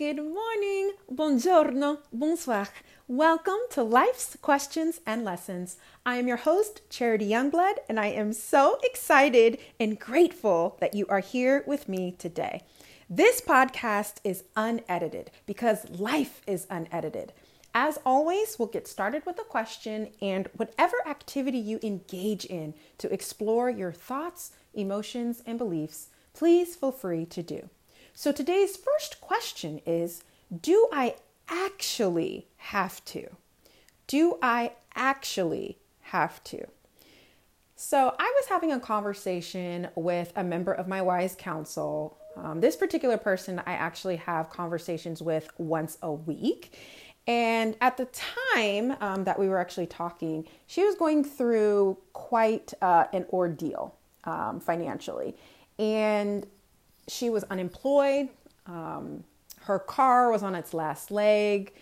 [0.00, 2.68] Good morning, buongiorno, bonsoir.
[3.06, 5.76] Welcome to Life's Questions and Lessons.
[6.06, 11.04] I am your host, Charity Youngblood, and I am so excited and grateful that you
[11.10, 12.62] are here with me today.
[13.10, 17.34] This podcast is unedited because life is unedited.
[17.74, 23.12] As always, we'll get started with a question and whatever activity you engage in to
[23.12, 27.68] explore your thoughts, emotions, and beliefs, please feel free to do.
[28.20, 30.24] So today's first question is
[30.60, 31.14] Do I
[31.48, 33.30] actually have to?
[34.06, 36.66] Do I actually have to?
[37.76, 42.18] So, I was having a conversation with a member of my wise council.
[42.36, 46.78] Um, this particular person I actually have conversations with once a week.
[47.26, 48.06] And at the
[48.44, 53.94] time um, that we were actually talking, she was going through quite uh, an ordeal
[54.24, 55.36] um, financially.
[55.78, 56.46] And
[57.10, 58.28] she was unemployed.
[58.66, 59.24] Um,
[59.62, 61.72] her car was on its last leg.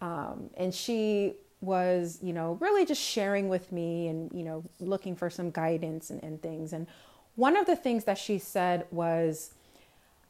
[0.00, 5.16] Um, and she was, you know, really just sharing with me and, you know, looking
[5.16, 6.72] for some guidance and, and things.
[6.72, 6.86] And
[7.34, 9.52] one of the things that she said was,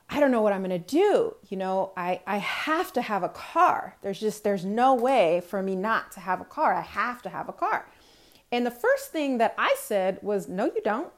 [0.09, 1.34] I don't know what I'm going to do.
[1.49, 3.97] You know, I, I have to have a car.
[4.03, 6.75] There's just, there's no way for me not to have a car.
[6.75, 7.89] I have to have a car.
[8.53, 11.12] And the first thing that I said was, no, you don't.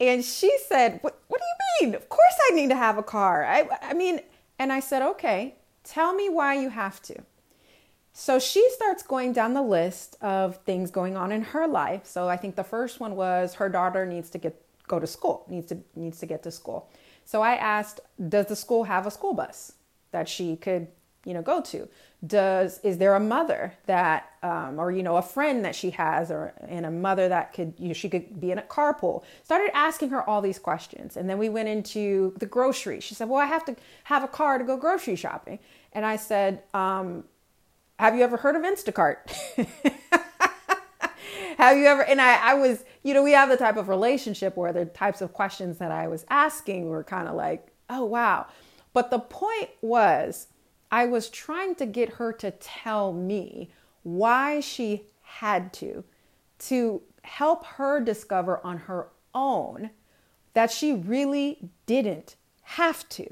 [0.00, 1.94] And she said, what, what do you mean?
[1.94, 3.44] Of course I need to have a car.
[3.44, 4.20] I, I mean,
[4.58, 7.22] and I said, okay, tell me why you have to.
[8.12, 12.06] So she starts going down the list of things going on in her life.
[12.06, 15.44] So I think the first one was her daughter needs to get go to school,
[15.48, 16.90] needs to needs to get to school.
[17.24, 19.74] So I asked, does the school have a school bus
[20.10, 20.88] that she could
[21.24, 21.88] you know go to?
[22.26, 26.30] Does is there a mother that um, or you know a friend that she has
[26.30, 29.22] or and a mother that could you know she could be in a carpool?
[29.42, 33.00] Started asking her all these questions and then we went into the grocery.
[33.00, 35.58] She said well i have to have a car to go grocery shopping.
[35.92, 37.24] And i said um,
[37.98, 39.16] have you ever heard of instacart?
[41.60, 44.56] Have you ever and I, I was you know we have the type of relationship
[44.56, 48.46] where the types of questions that i was asking were kind of like oh wow.
[48.92, 50.46] But the point was
[50.90, 53.70] I was trying to get her to tell me
[54.02, 56.04] why she had to,
[56.60, 59.90] to help her discover on her own
[60.54, 63.26] that she really didn't have to.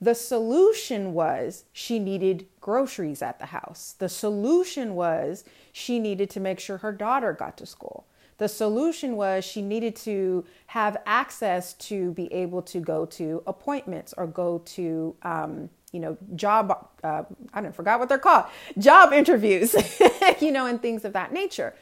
[0.00, 3.94] The solution was she needed groceries at the house.
[3.98, 8.06] The solution was she needed to make sure her daughter got to school.
[8.36, 14.12] The solution was she needed to have access to be able to go to appointments
[14.16, 17.22] or go to um, you know, job, uh,
[17.52, 18.46] I don't forgot what they're called,
[18.76, 19.76] job interviews,
[20.40, 21.74] you know, and things of that nature.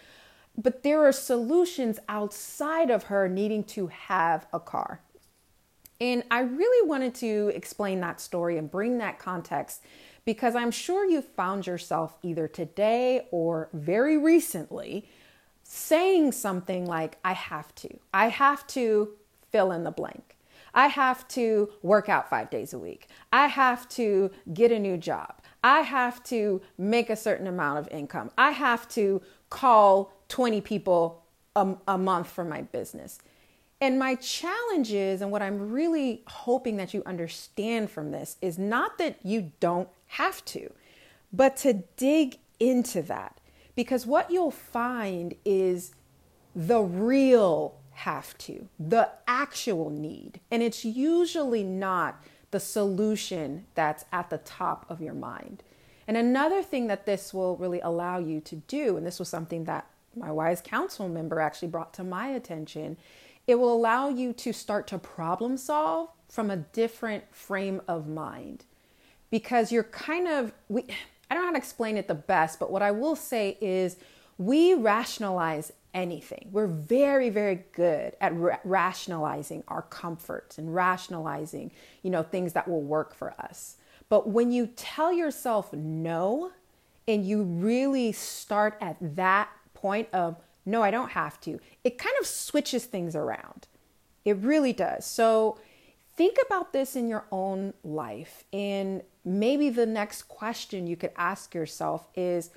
[0.56, 5.00] But there are solutions outside of her needing to have a car.
[5.99, 9.83] And I really wanted to explain that story and bring that context
[10.27, 15.09] because I'm sure you found yourself either today or very recently
[15.62, 17.99] saying something like, I have to.
[18.12, 19.12] I have to
[19.50, 20.37] fill in the blank.
[20.75, 23.09] I have to work out five days a week.
[23.33, 25.41] I have to get a new job.
[25.65, 28.31] I have to make a certain amount of income.
[28.37, 31.25] I have to call 20 people
[31.55, 33.19] a, a month for my business.
[33.81, 38.59] And my challenge is, and what I'm really hoping that you understand from this, is
[38.59, 40.72] not that you don't have to,
[41.32, 43.41] but to dig into that.
[43.75, 45.93] Because what you'll find is
[46.55, 50.40] the real have to, the actual need.
[50.50, 55.62] And it's usually not the solution that's at the top of your mind.
[56.08, 59.64] And another thing that this will really allow you to do, and this was something
[59.64, 59.86] that
[60.16, 62.96] my wise council member actually brought to my attention,
[63.46, 68.64] it will allow you to start to problem solve from a different frame of mind.
[69.30, 70.82] Because you're kind of, we,
[71.30, 73.96] I don't know how to explain it the best, but what I will say is
[74.47, 76.48] we rationalize anything.
[76.50, 81.70] We're very, very good at ra- rationalizing our comforts and rationalizing,
[82.03, 83.76] you know, things that will work for us.
[84.08, 86.52] But when you tell yourself no
[87.06, 92.14] and you really start at that point of, no, I don't have to, it kind
[92.20, 93.67] of switches things around.
[94.25, 95.05] It really does.
[95.05, 95.58] So
[96.17, 98.44] think about this in your own life.
[98.52, 102.50] And maybe the next question you could ask yourself is,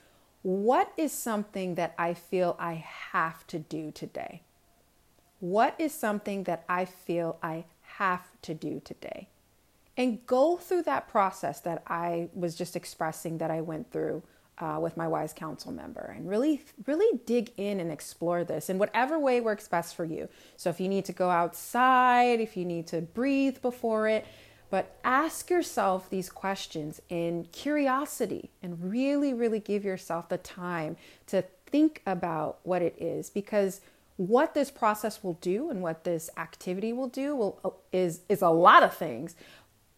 [0.45, 4.44] what is something that I feel I have to do today?
[5.39, 9.30] What is something that I feel I have to do today?
[9.97, 14.21] And go through that process that I was just expressing that I went through
[14.59, 18.77] uh, with my wise council member and really, really dig in and explore this in
[18.77, 20.30] whatever way works best for you.
[20.57, 24.27] So if you need to go outside, if you need to breathe before it,
[24.69, 30.97] But ask yourself these questions in curiosity and really, really give yourself the time
[31.27, 33.81] to think about what it is because
[34.17, 38.41] what this process will do and what this activity will do will uh, is is
[38.41, 39.35] a lot of things.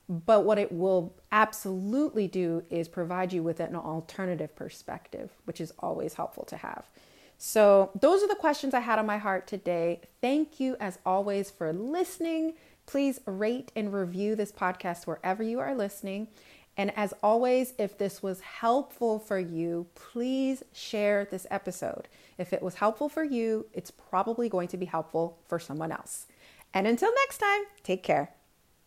[0.10, 5.74] But what it will absolutely do is provide you with an alternative perspective which is
[5.80, 6.86] always helpful to have.
[7.38, 10.02] So those are the questions i had on my heart today.
[10.22, 12.54] Thank you as always for listening
[12.88, 16.28] please rate and review this podcast wherever you are listening
[16.78, 22.08] and as always, if this was helpful for you, please share this episode.
[22.38, 26.28] If it was helpful for you, it's probably going to be helpful for someone else.
[26.76, 28.37] And until next time, take care.